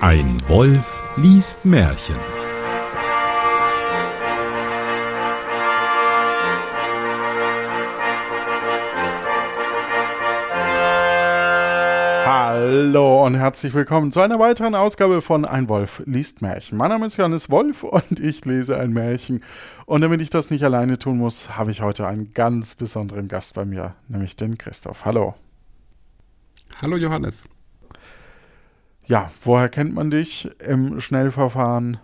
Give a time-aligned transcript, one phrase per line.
[0.00, 2.31] Ein Wolf liest Märchen.
[12.92, 16.76] Hallo und herzlich willkommen zu einer weiteren Ausgabe von Ein Wolf liest Märchen.
[16.76, 19.42] Mein Name ist Johannes Wolf und ich lese ein Märchen.
[19.86, 23.54] Und damit ich das nicht alleine tun muss, habe ich heute einen ganz besonderen Gast
[23.54, 25.06] bei mir, nämlich den Christoph.
[25.06, 25.34] Hallo.
[26.82, 27.44] Hallo Johannes.
[29.06, 31.96] Ja, woher kennt man dich im Schnellverfahren?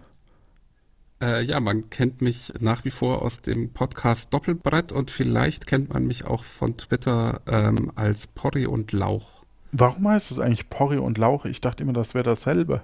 [1.21, 5.93] Äh, ja, man kennt mich nach wie vor aus dem Podcast Doppelbrett und vielleicht kennt
[5.93, 9.45] man mich auch von Twitter ähm, als Porri und Lauch.
[9.73, 11.45] Warum heißt es eigentlich Porri und Lauch?
[11.45, 12.81] Ich dachte immer, das wäre dasselbe.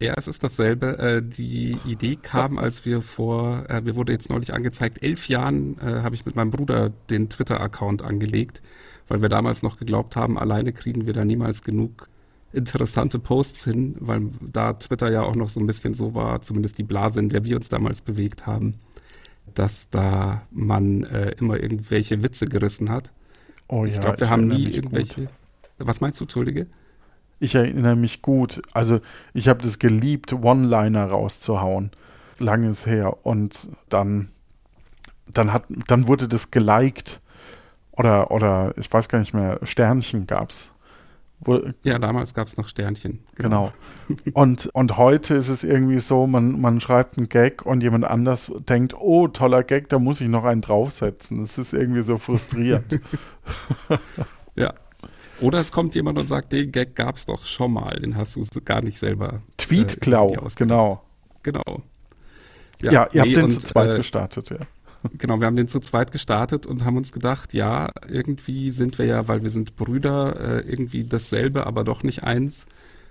[0.00, 0.98] Ja, es ist dasselbe.
[0.98, 5.78] Äh, die Idee kam, als wir vor, äh, mir wurde jetzt neulich angezeigt, elf Jahren
[5.78, 8.62] äh, habe ich mit meinem Bruder den Twitter-Account angelegt,
[9.08, 12.08] weil wir damals noch geglaubt haben, alleine kriegen wir da niemals genug
[12.52, 16.78] interessante Posts hin, weil da Twitter ja auch noch so ein bisschen so war, zumindest
[16.78, 18.74] die Blase, in der wir uns damals bewegt haben,
[19.54, 23.12] dass da man äh, immer irgendwelche Witze gerissen hat.
[23.68, 25.22] Oh ich ja, glaube, wir haben nie irgendwelche.
[25.22, 25.30] Gut.
[25.80, 26.66] Was meinst du, Entschuldige?
[27.38, 28.60] Ich erinnere mich gut.
[28.72, 29.00] Also
[29.32, 31.90] ich habe das geliebt, One-Liner rauszuhauen.
[32.38, 33.24] Langes her.
[33.26, 34.30] Und dann,
[35.26, 37.20] dann hat, dann wurde das geliked.
[37.92, 40.72] Oder, oder ich weiß gar nicht mehr, Sternchen gab's.
[41.42, 43.20] Wo, Ja, damals gab es noch Sternchen.
[43.36, 43.72] genau.
[44.34, 48.50] Und, und heute ist es irgendwie so, man, man schreibt einen Gag und jemand anders
[48.68, 51.38] denkt, oh, toller Gag, da muss ich noch einen draufsetzen.
[51.38, 53.00] Das ist irgendwie so frustrierend.
[54.56, 54.74] Ja.
[55.40, 58.36] Oder es kommt jemand und sagt, den Gag gab es doch schon mal, den hast
[58.36, 59.42] du gar nicht selber.
[59.56, 60.58] Tweetklau, irgendwie ausgedacht.
[60.58, 61.02] genau.
[61.42, 61.82] Genau.
[62.82, 64.58] Ja, ihr habt den und, zu zweit äh, gestartet, ja.
[65.16, 69.06] Genau, wir haben den zu zweit gestartet und haben uns gedacht, ja, irgendwie sind wir
[69.06, 72.66] ja, weil wir sind Brüder, äh, irgendwie dasselbe, aber doch nicht eins.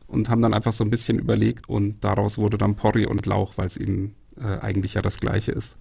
[0.05, 3.57] Und haben dann einfach so ein bisschen überlegt und daraus wurde dann Porri und Lauch,
[3.57, 5.77] weil es eben äh, eigentlich ja das gleiche ist.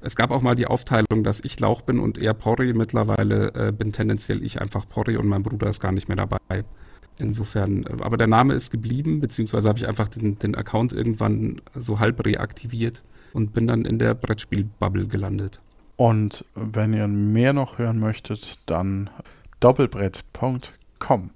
[0.00, 2.72] Es gab auch mal die Aufteilung, dass ich Lauch bin und er Porri.
[2.72, 6.64] Mittlerweile äh, bin tendenziell ich einfach Porri und mein Bruder ist gar nicht mehr dabei.
[7.18, 11.60] Insofern, äh, aber der Name ist geblieben, beziehungsweise habe ich einfach den, den Account irgendwann
[11.74, 15.60] so halb reaktiviert und bin dann in der Brettspielbubble gelandet.
[15.96, 19.10] Und wenn ihr mehr noch hören möchtet, dann
[19.58, 21.30] doppelbrett.com.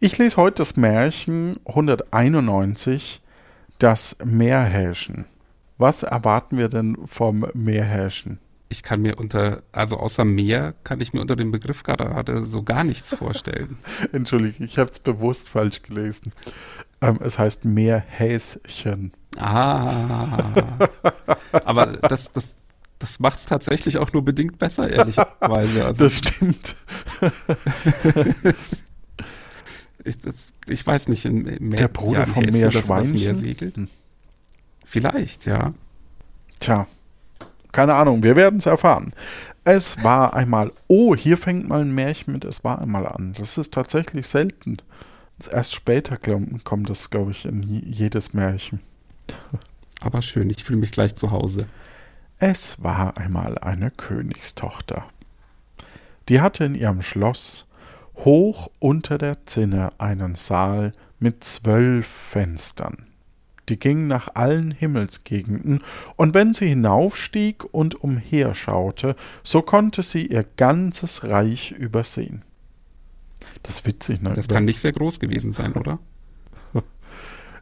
[0.00, 3.22] Ich lese heute das Märchen 191,
[3.78, 5.26] das Meerhäschen.
[5.82, 8.38] Was erwarten wir denn vom Meerhäschen?
[8.68, 12.62] Ich kann mir unter, also außer Meer, kann ich mir unter dem Begriff gerade so
[12.62, 13.78] gar nichts vorstellen.
[14.12, 16.32] Entschuldige, ich habe es bewusst falsch gelesen.
[17.00, 19.10] Ähm, es heißt Meerhäschen.
[19.36, 20.54] Ah.
[21.64, 22.54] Aber das, das,
[23.00, 25.84] das macht es tatsächlich auch nur bedingt besser, ehrlicherweise.
[25.84, 26.76] Also Das stimmt.
[30.04, 30.34] ich, das,
[30.68, 33.14] ich weiß nicht, in Meer, Der Bruder ja, vom Meerschweinchen?
[33.16, 33.76] Meer segelt.
[33.76, 33.88] Hm.
[34.92, 35.72] Vielleicht, ja.
[36.60, 36.86] Tja,
[37.72, 39.14] keine Ahnung, wir werden es erfahren.
[39.64, 43.32] Es war einmal, oh, hier fängt mal ein Märchen mit Es war einmal an.
[43.38, 44.76] Das ist tatsächlich selten.
[45.50, 46.18] Erst später
[46.62, 48.80] kommt das, glaube ich, in je- jedes Märchen.
[50.02, 51.66] Aber schön, ich fühle mich gleich zu Hause.
[52.38, 55.06] Es war einmal eine Königstochter.
[56.28, 57.66] Die hatte in ihrem Schloss
[58.16, 63.06] hoch unter der Zinne einen Saal mit zwölf Fenstern.
[63.72, 65.80] Die gingen nach allen Himmelsgegenden,
[66.16, 72.42] und wenn sie hinaufstieg und umherschaute, so konnte sie ihr ganzes Reich übersehen.
[73.62, 74.34] Das ist witzig, ne?
[74.34, 75.98] Das kann nicht sehr groß gewesen sein, oder?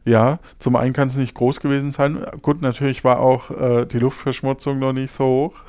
[0.04, 2.26] Ja, zum einen kann es nicht groß gewesen sein.
[2.42, 5.62] Gut, natürlich war auch äh, die Luftverschmutzung noch nicht so hoch.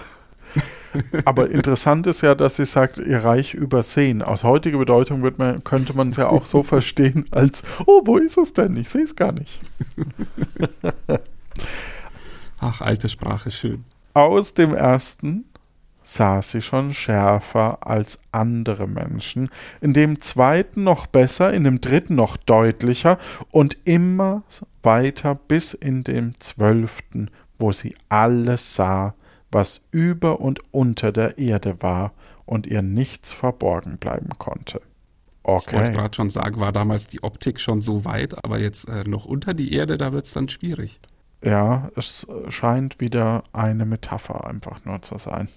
[1.25, 4.21] Aber interessant ist ja, dass sie sagt, ihr Reich übersehen.
[4.21, 8.17] Aus heutiger Bedeutung wird man, könnte man es ja auch so verstehen, als, oh, wo
[8.17, 8.75] ist es denn?
[8.77, 9.61] Ich sehe es gar nicht.
[12.59, 13.85] Ach, alte Sprache, schön.
[14.13, 15.45] Aus dem ersten
[16.03, 19.49] sah sie schon schärfer als andere Menschen,
[19.81, 23.17] in dem zweiten noch besser, in dem dritten noch deutlicher
[23.51, 24.43] und immer
[24.83, 29.13] weiter bis in dem zwölften, wo sie alles sah,
[29.51, 32.13] was über und unter der Erde war
[32.45, 34.81] und ihr nichts verborgen bleiben konnte.
[35.55, 35.91] Ich wollte Okay.
[35.91, 39.53] gerade schon sagen, war damals die Optik schon so weit, aber jetzt äh, noch unter
[39.53, 41.01] die Erde, da wird es dann schwierig.
[41.43, 45.47] Ja, es scheint wieder eine Metapher einfach nur zu sein.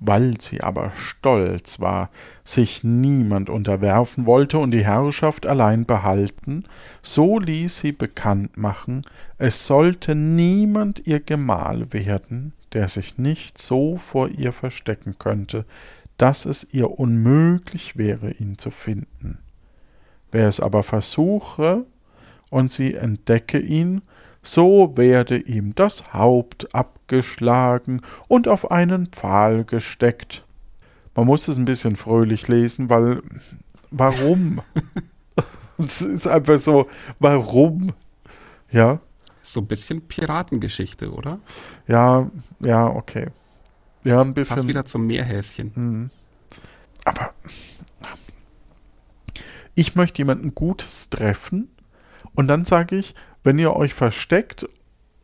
[0.00, 2.10] Weil sie aber stolz war,
[2.44, 6.64] sich niemand unterwerfen wollte und die Herrschaft allein behalten,
[7.02, 9.02] so ließ sie bekannt machen,
[9.38, 15.64] es sollte niemand ihr Gemahl werden, der sich nicht so vor ihr verstecken könnte,
[16.16, 19.38] dass es ihr unmöglich wäre, ihn zu finden.
[20.30, 21.84] Wer es aber versuche
[22.50, 24.02] und sie entdecke ihn,
[24.42, 30.44] so werde ihm das Haupt abgeschlagen und auf einen Pfahl gesteckt.
[31.16, 33.22] Man muss es ein bisschen fröhlich lesen, weil
[33.90, 34.62] warum?
[35.78, 36.86] es ist einfach so,
[37.18, 37.92] warum?
[38.70, 39.00] Ja.
[39.52, 41.40] So ein bisschen Piratengeschichte, oder?
[41.86, 42.30] Ja,
[42.60, 43.28] ja, okay.
[44.04, 44.56] Ja, ein bisschen.
[44.56, 45.72] Passt wieder zum Meerhäschen.
[45.74, 46.10] Mhm.
[47.04, 47.32] Aber
[49.74, 51.70] ich möchte jemanden Gutes treffen
[52.34, 54.66] und dann sage ich, wenn ihr euch versteckt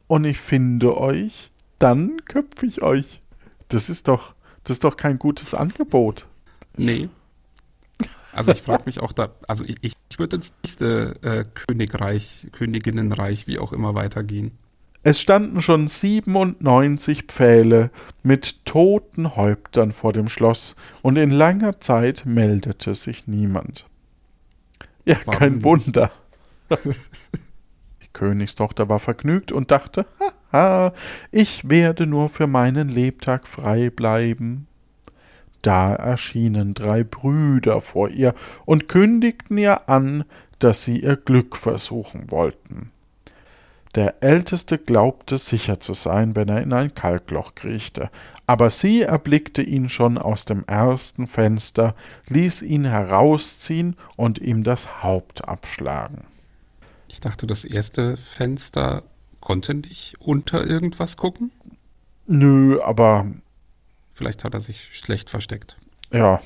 [0.06, 3.21] und ich finde euch, dann köpfe ich euch.
[3.69, 6.29] Das ist doch, das ist doch kein gutes Angebot.
[6.79, 7.11] Nee.
[8.32, 13.46] Also ich frage mich auch da, also ich, ich würde ins nächste äh, Königreich, Königinnenreich,
[13.46, 14.52] wie auch immer weitergehen.
[15.06, 17.90] Es standen schon 97 Pfähle
[18.22, 23.87] mit toten Häuptern vor dem Schloss, und in langer Zeit meldete sich niemand.
[25.05, 25.64] Ja, Warum kein nicht?
[25.64, 26.11] Wunder.
[28.02, 30.06] Die Königstochter war vergnügt und dachte,
[30.50, 30.94] haha,
[31.31, 34.66] ich werde nur für meinen Lebtag frei bleiben.
[35.64, 38.34] Da erschienen drei Brüder vor ihr
[38.66, 40.25] und kündigten ihr an,
[40.58, 42.90] dass sie ihr Glück versuchen wollten.
[43.94, 48.11] Der Älteste glaubte sicher zu sein, wenn er in ein Kalkloch kriechte,
[48.46, 51.94] aber sie erblickte ihn schon aus dem ersten Fenster,
[52.28, 56.25] ließ ihn herausziehen und ihm das Haupt abschlagen.
[57.08, 59.02] Ich dachte, das erste Fenster
[59.40, 61.52] konnte nicht unter irgendwas gucken.
[62.26, 63.28] Nö, aber
[64.14, 65.76] Vielleicht hat er sich schlecht versteckt.
[66.12, 66.40] ja.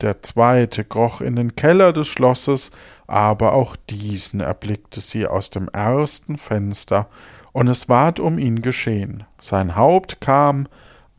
[0.00, 2.72] Der zweite kroch in den Keller des Schlosses,
[3.06, 7.08] aber auch diesen erblickte sie aus dem ersten Fenster,
[7.52, 9.22] und es ward um ihn geschehen.
[9.38, 10.66] Sein Haupt kam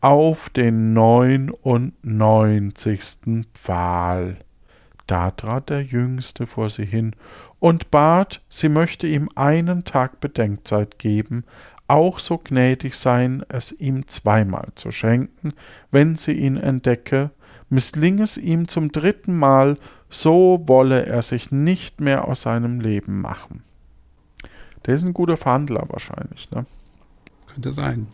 [0.01, 4.35] auf den neunundneunzigsten Pfahl.
[5.07, 7.15] Da trat der Jüngste vor sie hin
[7.59, 11.45] und bat, sie möchte ihm einen Tag Bedenkzeit geben,
[11.87, 15.53] auch so gnädig sein, es ihm zweimal zu schenken,
[15.91, 17.31] wenn sie ihn entdecke,
[17.69, 19.77] missling es ihm zum dritten Mal,
[20.09, 23.63] so wolle er sich nicht mehr aus seinem Leben machen.
[24.85, 26.65] Der ist ein guter Verhandler wahrscheinlich, ne?
[27.47, 28.07] Könnte sein.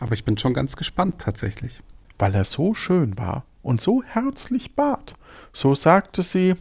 [0.00, 1.80] Aber ich bin schon ganz gespannt tatsächlich.
[2.18, 5.14] Weil er so schön war und so herzlich bat.
[5.52, 6.54] So sagte sie,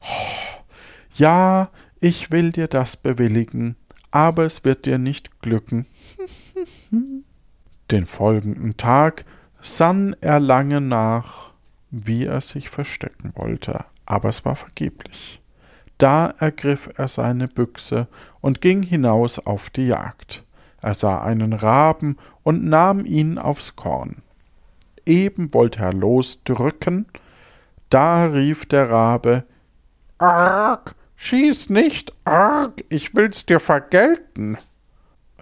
[0.00, 0.54] "Oh,
[1.16, 1.70] ja,
[2.00, 3.76] ich will dir das bewilligen,
[4.14, 5.86] aber es wird dir nicht glücken.
[7.90, 9.24] Den folgenden Tag
[9.60, 11.50] sann er lange nach,
[11.90, 15.42] wie er sich verstecken wollte, aber es war vergeblich.
[15.98, 18.06] Da ergriff er seine Büchse
[18.40, 20.44] und ging hinaus auf die Jagd.
[20.80, 24.22] Er sah einen Raben und nahm ihn aufs Korn.
[25.04, 27.06] Eben wollte er losdrücken,
[27.90, 29.42] da rief der Rabe
[30.18, 34.58] Arg, schieß nicht, arg, ich will's dir vergelten.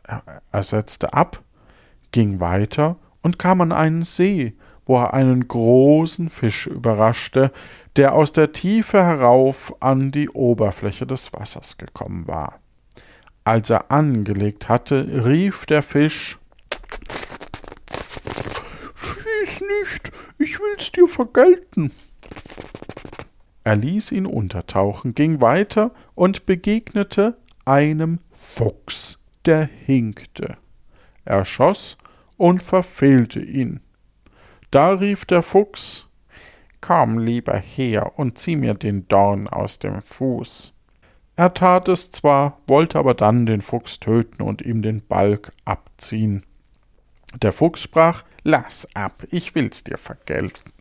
[0.04, 1.42] Er, setzte ab,
[2.12, 4.54] ging weiter und kam an einen See,
[4.86, 7.52] wo er einen großen Fisch überraschte,
[7.96, 12.60] der aus der Tiefe herauf an die Oberfläche des Wassers gekommen war.
[13.44, 16.38] Als er angelegt hatte, rief der Fisch
[18.94, 21.92] Schieß nicht, ich will's dir vergelten.
[23.64, 30.56] Er ließ ihn untertauchen, ging weiter und begegnete einem Fuchs, der hinkte.
[31.24, 31.96] Er schoss
[32.36, 33.80] und verfehlte ihn.
[34.70, 36.08] Da rief der Fuchs
[36.80, 40.74] Komm lieber her und zieh mir den Dorn aus dem Fuß.
[41.36, 46.44] Er tat es zwar, wollte aber dann den Fuchs töten und ihm den Balg abziehen.
[47.40, 50.72] Der Fuchs sprach Lass ab, ich will's dir vergelten.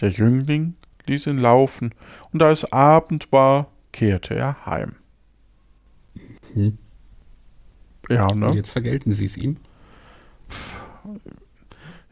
[0.00, 0.74] Der Jüngling
[1.10, 1.94] ließ ihn laufen,
[2.32, 4.94] und da es Abend war, kehrte er heim.
[6.54, 6.78] Hm.
[8.08, 8.50] Ja, Und ne?
[8.52, 9.56] jetzt vergelten sie es ihm.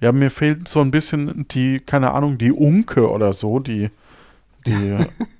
[0.00, 3.90] Ja, mir fehlt so ein bisschen die, keine Ahnung, die Unke oder so, die,
[4.66, 4.96] die,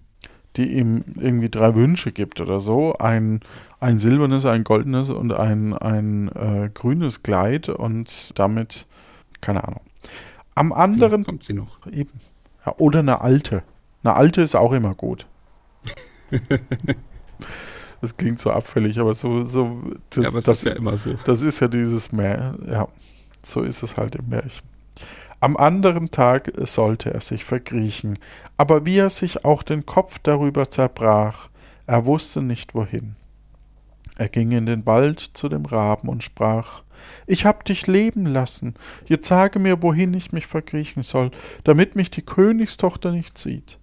[0.56, 2.94] die ihm irgendwie drei Wünsche gibt oder so.
[2.94, 3.40] Ein,
[3.78, 8.86] ein silbernes, ein goldenes und ein, ein äh, grünes Kleid und damit,
[9.40, 9.82] keine Ahnung.
[10.56, 11.86] Am anderen Vielleicht kommt sie noch.
[11.86, 12.10] Eben.
[12.78, 13.62] Oder eine alte.
[14.02, 15.26] Eine alte ist auch immer gut.
[18.00, 21.14] das klingt so abfällig, aber so, so das, ja, aber das, ist ja immer so.
[21.24, 22.68] das ist ja dieses Märchen.
[22.70, 22.88] Ja,
[23.44, 24.66] so ist es halt im Märchen.
[25.40, 28.18] Am anderen Tag sollte er sich verkriechen,
[28.56, 31.48] aber wie er sich auch den Kopf darüber zerbrach,
[31.86, 33.14] er wusste nicht wohin.
[34.18, 36.82] Er ging in den Wald zu dem Raben und sprach
[37.26, 38.74] Ich hab dich leben lassen,
[39.06, 41.30] jetzt sage mir, wohin ich mich verkriechen soll,
[41.62, 43.78] damit mich die Königstochter nicht sieht.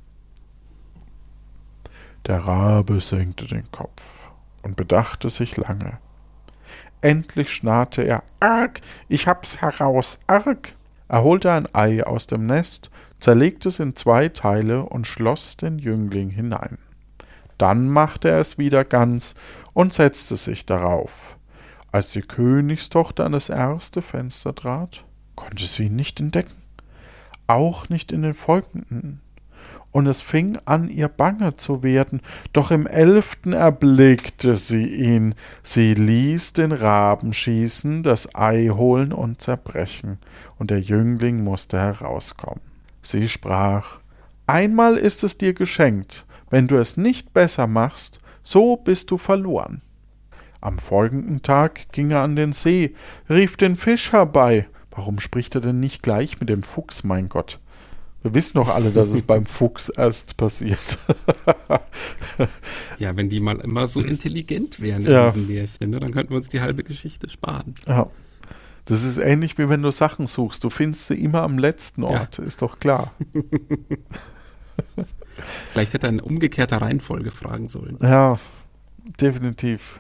[2.28, 4.30] Der Rabe senkte den Kopf
[4.62, 6.00] und bedachte sich lange.
[7.00, 10.74] Endlich schnarrte er Arg, ich hab's heraus, arg.
[11.08, 12.90] Er holte ein Ei aus dem Nest,
[13.20, 16.78] zerlegte es in zwei Teile und schloss den Jüngling hinein.
[17.58, 19.36] Dann machte er es wieder ganz
[19.74, 21.38] und setzte sich darauf.
[21.92, 26.62] Als die Königstochter an das erste Fenster trat, konnte sie ihn nicht entdecken,
[27.48, 29.22] auch nicht in den folgenden.
[29.92, 32.20] Und es fing an, ihr bange zu werden,
[32.52, 35.36] doch im elften erblickte sie ihn.
[35.64, 40.18] Sie ließ den Raben schießen, das Ei holen und zerbrechen,
[40.60, 42.60] und der Jüngling musste herauskommen.
[43.02, 44.00] Sie sprach
[44.48, 49.82] Einmal ist es dir geschenkt, wenn du es nicht besser machst, so bist du verloren.
[50.62, 52.94] Am folgenden Tag ging er an den See,
[53.30, 54.66] rief den Fisch herbei.
[54.90, 57.60] Warum spricht er denn nicht gleich mit dem Fuchs, mein Gott?
[58.24, 60.98] Wir wissen doch alle, dass es beim Fuchs erst passiert.
[63.00, 65.32] ja, wenn die mal immer so intelligent wären in Ja.
[65.32, 67.74] diesen Märchen, ne, dann könnten wir uns die halbe Geschichte sparen.
[67.86, 68.10] ja.
[68.86, 70.64] Das ist ähnlich wie wenn du Sachen suchst.
[70.64, 72.22] Du findest sie immer am letzten Ja.
[72.22, 73.12] Ort, ist doch klar.
[75.70, 77.98] Vielleicht hätte er in umgekehrter Reihenfolge fragen sollen.
[78.02, 78.40] Ja,
[79.20, 80.00] definitiv.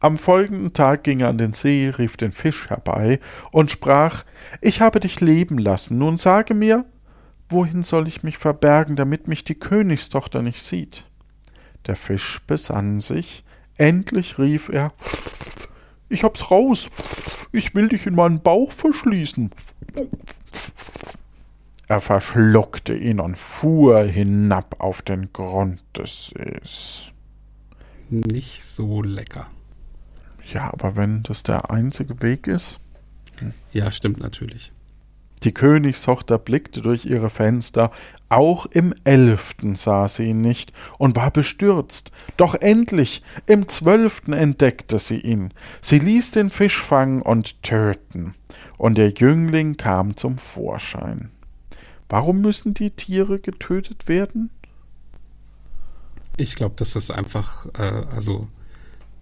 [0.00, 3.18] Am folgenden Tag ging er an den See, rief den Fisch herbei
[3.50, 4.24] und sprach
[4.60, 6.84] Ich habe dich leben lassen, nun sage mir,
[7.48, 11.04] wohin soll ich mich verbergen, damit mich die Königstochter nicht sieht?
[11.86, 13.44] Der Fisch besann sich,
[13.76, 14.92] endlich rief er
[16.08, 16.88] Ich hab's raus,
[17.50, 19.50] ich will dich in meinen Bauch verschließen.
[21.88, 27.12] Er verschluckte ihn und fuhr hinab auf den Grund des Sees.
[28.10, 29.46] Nicht so lecker.
[30.52, 32.78] Ja, aber wenn das der einzige Weg ist.
[33.72, 34.70] Ja, stimmt natürlich.
[35.44, 37.90] Die Königstochter blickte durch ihre Fenster,
[38.28, 42.10] auch im elften sah sie ihn nicht und war bestürzt.
[42.36, 45.54] Doch endlich, im zwölften entdeckte sie ihn.
[45.80, 48.34] Sie ließ den Fisch fangen und töten,
[48.76, 51.30] und der Jüngling kam zum Vorschein.
[52.08, 54.50] Warum müssen die Tiere getötet werden?
[56.36, 58.48] Ich glaube, das ist einfach, äh, also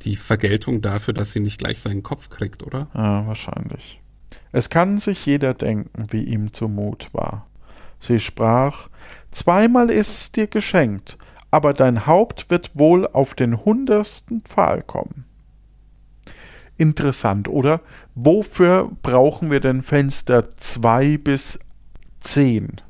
[0.02, 2.88] die Vergeltung dafür, dass sie nicht gleich seinen Kopf kriegt, oder?
[2.94, 4.00] Ja, wahrscheinlich.
[4.52, 7.46] Es kann sich jeder denken, wie ihm zumut war.
[7.98, 8.88] Sie sprach
[9.30, 11.18] Zweimal ist's dir geschenkt,
[11.50, 15.24] aber dein Haupt wird wohl auf den hundertsten Pfahl kommen.
[16.76, 17.80] Interessant, oder?
[18.14, 21.58] Wofür brauchen wir denn Fenster zwei bis
[22.26, 22.80] zehn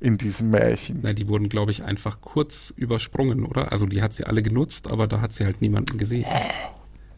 [0.00, 1.00] in diesem Märchen?
[1.02, 3.72] Na, die wurden, glaube ich, einfach kurz übersprungen, oder?
[3.72, 6.26] Also die hat sie alle genutzt, aber da hat sie halt niemanden gesehen.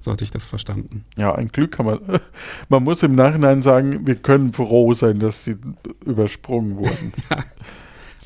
[0.01, 1.05] So hatte ich das verstanden.
[1.19, 2.01] Ja, ein Glück kann man.
[2.69, 5.57] Man muss im Nachhinein sagen, wir können froh sein, dass die
[6.05, 7.13] übersprungen wurden.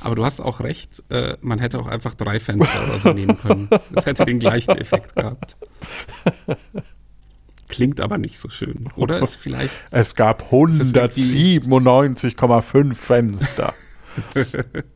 [0.01, 3.37] Aber du hast auch recht, äh, man hätte auch einfach drei Fenster oder so nehmen
[3.37, 3.67] können.
[3.91, 5.57] Das hätte den gleichen Effekt gehabt.
[7.67, 8.89] Klingt aber nicht so schön.
[8.95, 9.73] Oder ist vielleicht.
[9.91, 13.73] Es gab ist irgendwie- 197,5 Fenster.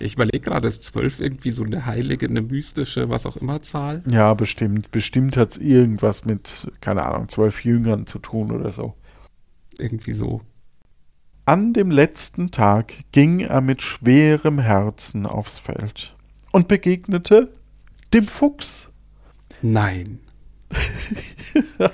[0.00, 4.02] Ich überlege gerade, ist zwölf irgendwie so eine heilige, eine mystische, was auch immer Zahl?
[4.10, 4.90] Ja, bestimmt.
[4.90, 8.94] Bestimmt hat es irgendwas mit, keine Ahnung, zwölf Jüngern zu tun oder so.
[9.78, 10.40] Irgendwie so.
[11.44, 16.16] An dem letzten Tag ging er mit schwerem Herzen aufs Feld
[16.50, 17.52] und begegnete
[18.14, 18.88] dem Fuchs.
[19.60, 20.20] Nein.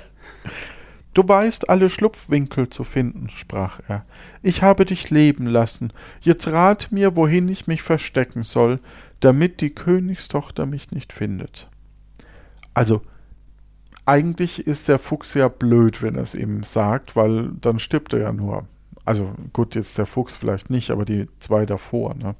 [1.17, 4.05] Du weißt alle Schlupfwinkel zu finden, sprach er.
[4.43, 5.91] Ich habe dich leben lassen.
[6.21, 8.79] Jetzt rat mir, wohin ich mich verstecken soll,
[9.19, 11.71] damit die Königstochter mich nicht findet.
[12.75, 13.01] Also,
[14.05, 18.19] eigentlich ist der Fuchs ja blöd, wenn er es ihm sagt, weil dann stirbt er
[18.19, 18.67] ja nur.
[19.03, 22.35] Also gut, jetzt der Fuchs vielleicht nicht, aber die zwei davor, ne?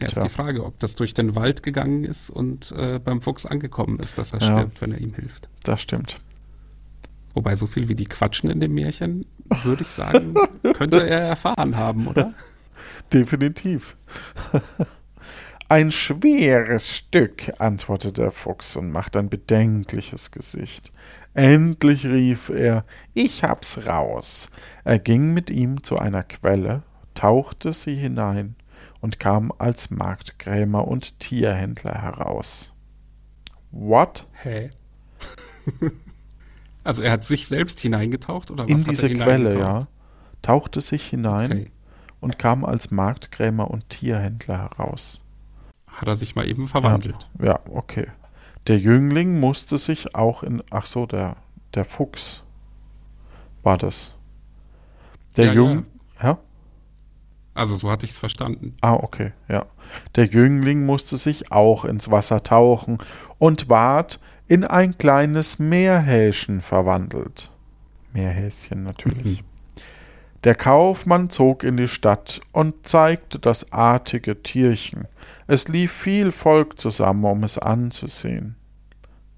[0.00, 3.46] Ja, ist die Frage, ob das durch den Wald gegangen ist und äh, beim Fuchs
[3.46, 4.46] angekommen ist, dass er Ja.
[4.58, 5.48] stirbt, wenn er ihm hilft.
[5.62, 6.20] Das stimmt.
[7.34, 9.24] Wobei so viel wie die quatschen in dem Märchen,
[9.62, 10.34] würde ich sagen,
[10.74, 12.34] könnte er erfahren haben, oder?
[13.12, 13.96] Definitiv.
[15.68, 20.90] Ein schweres Stück, antwortete der Fuchs und machte ein bedenkliches Gesicht.
[21.32, 24.50] Endlich rief er, ich hab's raus.
[24.82, 26.82] Er ging mit ihm zu einer Quelle,
[27.14, 28.56] tauchte sie hinein
[29.00, 32.72] und kam als Marktkrämer und Tierhändler heraus.
[33.70, 34.26] What?
[34.32, 34.70] Hä?
[36.84, 39.86] also er hat sich selbst hineingetaucht oder was In diese Quelle, ja.
[40.42, 41.70] Tauchte sich hinein Okay.
[42.20, 45.20] und kam als Marktkrämer und Tierhändler heraus.
[45.86, 47.28] Hat er sich mal eben verwandelt.
[47.42, 48.06] Ja, okay.
[48.66, 50.62] Der Jüngling musste sich auch in.
[50.70, 51.36] Ach so, der,
[51.74, 52.42] der Fuchs
[53.62, 54.14] war das.
[55.36, 55.86] Der Ja, Jung.
[56.22, 56.38] Ja.
[57.54, 58.74] Also so hatte ich es verstanden.
[58.80, 59.66] Ah, okay, ja.
[60.14, 62.98] Der Jüngling musste sich auch ins Wasser tauchen
[63.38, 67.50] und ward in ein kleines Meerhäschen verwandelt.
[68.12, 69.44] Meerhäschen natürlich.
[70.44, 75.06] Der Kaufmann zog in die Stadt und zeigte das artige Tierchen.
[75.46, 78.56] Es lief viel Volk zusammen, um es anzusehen.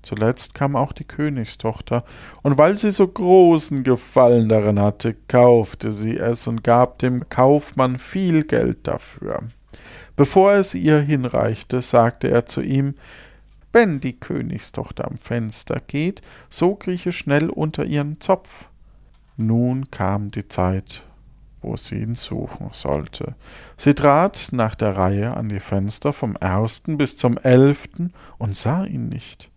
[0.03, 2.05] Zuletzt kam auch die Königstochter,
[2.43, 7.99] und weil sie so großen Gefallen darin hatte, kaufte sie es und gab dem Kaufmann
[7.99, 9.45] viel Geld dafür.
[10.17, 12.95] Bevor es ihr hinreichte, sagte er zu ihm
[13.73, 18.69] Wenn die Königstochter am Fenster geht, so krieche schnell unter ihren Zopf.
[19.39, 21.05] Nun kam die Zeit,
[21.63, 23.35] wo sie ihn suchen sollte.
[23.79, 28.85] Sie trat nach der Reihe an die Fenster vom ersten bis zum elften und sah
[28.85, 29.52] ihn nicht.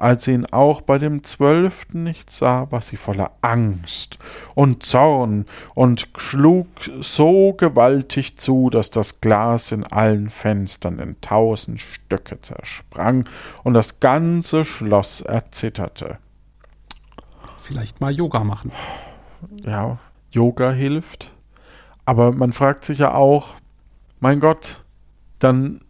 [0.00, 4.18] Als sie ihn auch bei dem zwölften nicht sah, war sie voller Angst
[4.54, 6.68] und Zorn und schlug
[7.00, 13.28] so gewaltig zu, dass das Glas in allen Fenstern in tausend Stücke zersprang
[13.62, 16.16] und das ganze Schloss erzitterte.
[17.60, 18.72] Vielleicht mal Yoga machen.
[19.66, 19.98] ja,
[20.30, 21.30] Yoga hilft.
[22.06, 23.48] Aber man fragt sich ja auch,
[24.18, 24.82] mein Gott,
[25.40, 25.80] dann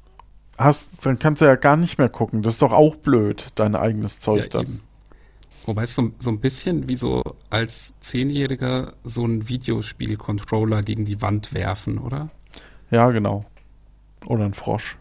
[0.61, 2.43] hast, dann kannst du ja gar nicht mehr gucken.
[2.43, 4.63] Das ist doch auch blöd, dein eigenes Zeug Ja, dann.
[4.67, 4.81] eben.
[5.67, 11.21] Wobei es so, so ein bisschen wie so als Zehnjähriger so ein Videospiel-Controller gegen die
[11.23, 12.31] Wand werfen, oder?
[12.91, 13.45] Ja, genau.
[14.27, 14.99] Oder ein Frosch.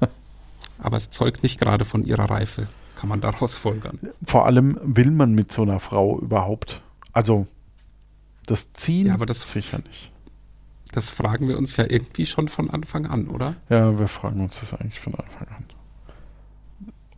[0.78, 3.98] Aber es zeugt nicht gerade von ihrer Reife, kann man daraus folgern.
[4.24, 6.82] Vor allem will man mit so einer Frau überhaupt.
[7.12, 7.46] Also,
[8.46, 10.10] das ziehen Ja, aber das- sicher nicht.
[10.92, 13.56] Das fragen wir uns ja irgendwie schon von Anfang an, oder?
[13.68, 15.64] Ja, wir fragen uns das eigentlich von Anfang an.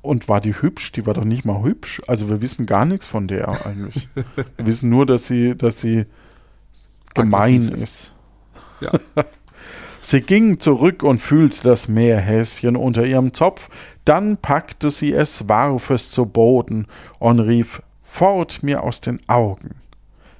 [0.02, 0.92] Und war die hübsch?
[0.92, 2.00] Die war doch nicht mal hübsch.
[2.06, 4.08] Also wir wissen gar nichts von der eigentlich.
[4.14, 6.06] wir wissen nur, dass sie, dass sie
[7.14, 8.14] gemein ist.
[8.80, 8.92] Ja.
[10.02, 13.68] Sie ging zurück und fühlte das Meerhäschen unter ihrem Zopf,
[14.06, 16.86] dann packte sie es, warf es zu Boden
[17.18, 19.76] und rief Fort mir aus den Augen.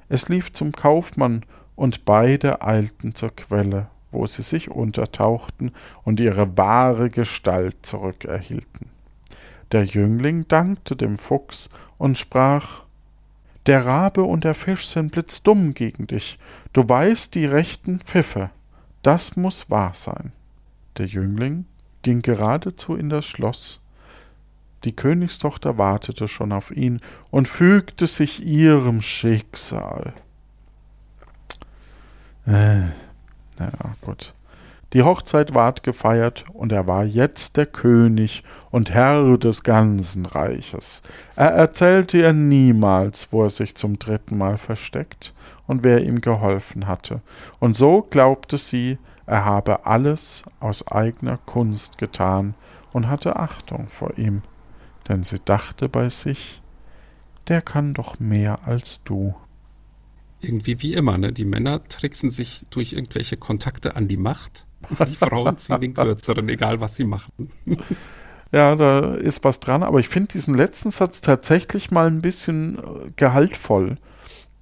[0.09, 1.45] Es lief zum Kaufmann,
[1.81, 5.71] und beide eilten zur Quelle, wo sie sich untertauchten
[6.03, 8.91] und ihre wahre Gestalt zurückerhielten.
[9.71, 12.83] Der Jüngling dankte dem Fuchs und sprach
[13.65, 16.37] Der Rabe und der Fisch sind blitzdumm gegen dich,
[16.71, 18.51] du weißt die rechten Pfiffe,
[19.01, 20.33] das muss wahr sein.
[20.99, 21.65] Der Jüngling
[22.03, 23.81] ging geradezu in das Schloss.
[24.83, 30.13] Die Königstochter wartete schon auf ihn und fügte sich ihrem Schicksal.
[32.45, 32.81] Äh,
[33.59, 34.33] naja, gut.
[34.93, 41.01] Die Hochzeit ward gefeiert, und er war jetzt der König und Herr des ganzen Reiches.
[41.37, 45.33] Er erzählte ihr niemals, wo er sich zum dritten Mal versteckt
[45.65, 47.21] und wer ihm geholfen hatte,
[47.59, 52.53] und so glaubte sie, er habe alles aus eigener Kunst getan
[52.91, 54.41] und hatte Achtung vor ihm,
[55.07, 56.61] denn sie dachte bei sich,
[57.47, 59.33] der kann doch mehr als du.
[60.41, 61.31] Irgendwie wie immer, ne?
[61.31, 64.65] Die Männer tricksen sich durch irgendwelche Kontakte an die Macht.
[65.07, 67.31] Die Frauen ziehen den kürzeren, egal was sie machen.
[68.53, 72.79] Ja, da ist was dran, aber ich finde diesen letzten Satz tatsächlich mal ein bisschen
[72.79, 73.97] äh, gehaltvoll.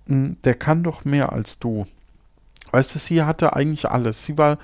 [0.05, 1.87] Hm, Der kann doch mehr als du.
[2.71, 4.23] Weißt du, sie hatte eigentlich alles.
[4.23, 4.59] Sie war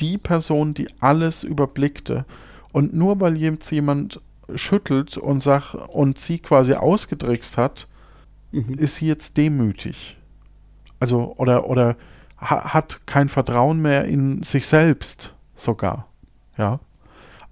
[0.00, 2.24] die Person, die alles überblickte.
[2.72, 4.20] Und nur weil jetzt jemand
[4.52, 7.86] schüttelt und sagt und sie quasi ausgetrickst hat,
[8.50, 8.74] Mhm.
[8.78, 10.15] ist sie jetzt demütig.
[11.06, 11.94] Also, oder, oder
[12.40, 16.08] ha hat kein Vertrauen mehr in sich selbst sogar.
[16.58, 16.80] Ja.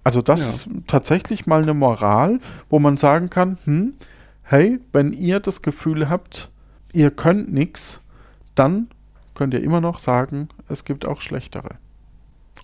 [0.03, 0.49] Also, das Ja.
[0.49, 3.95] ist tatsächlich mal eine Moral, wo man sagen kann: hm,
[4.43, 6.51] hey, wenn ihr das Gefühl habt,
[6.93, 8.01] ihr könnt nichts,
[8.57, 8.89] dann
[9.35, 11.77] könnt ihr immer noch sagen, es gibt auch schlechtere.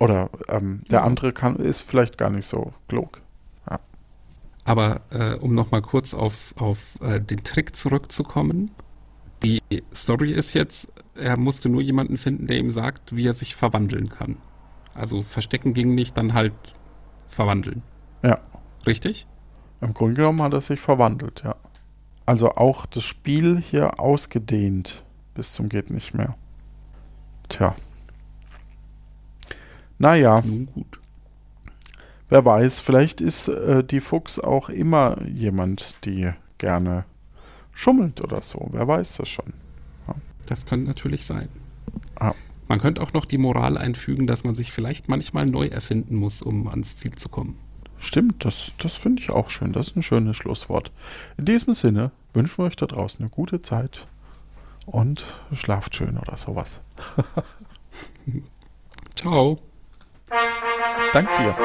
[0.00, 1.04] Oder ähm, der Ja.
[1.04, 3.20] andere kann, ist vielleicht gar nicht so klug.
[4.64, 8.70] Aber äh, um nochmal kurz auf, auf äh, den Trick zurückzukommen.
[9.42, 9.62] Die
[9.94, 14.10] Story ist jetzt, er musste nur jemanden finden, der ihm sagt, wie er sich verwandeln
[14.10, 14.36] kann.
[14.94, 16.54] Also verstecken ging nicht, dann halt
[17.28, 17.82] verwandeln.
[18.22, 18.40] Ja.
[18.86, 19.26] Richtig?
[19.80, 21.56] Im Grunde genommen hat er sich verwandelt, ja.
[22.26, 25.02] Also auch das Spiel hier ausgedehnt
[25.34, 26.36] bis zum geht nicht mehr.
[27.48, 27.74] Tja.
[29.98, 31.00] Naja, Nun gut.
[32.28, 37.04] wer weiß, vielleicht ist äh, die Fuchs auch immer jemand, die gerne
[37.72, 38.68] schummelt oder so.
[38.72, 39.52] Wer weiß das schon.
[40.46, 41.48] Das könnte natürlich sein.
[42.16, 42.34] Ah.
[42.66, 46.42] Man könnte auch noch die Moral einfügen, dass man sich vielleicht manchmal neu erfinden muss,
[46.42, 47.58] um ans Ziel zu kommen.
[47.98, 49.72] Stimmt, das, das finde ich auch schön.
[49.72, 50.90] Das ist ein schönes Schlusswort.
[51.36, 54.06] In diesem Sinne wünschen wir euch da draußen eine gute Zeit
[54.86, 56.80] und schlaft schön oder sowas.
[59.16, 59.58] Ciao.
[61.12, 61.56] Dank dir.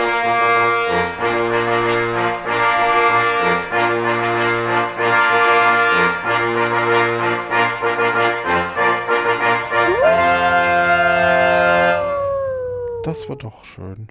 [13.05, 14.07] Das war doch schön.